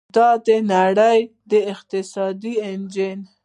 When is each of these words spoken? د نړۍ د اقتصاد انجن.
د 0.45 0.49
نړۍ 0.71 1.19
د 1.51 1.53
اقتصاد 1.73 2.39
انجن. 2.69 3.19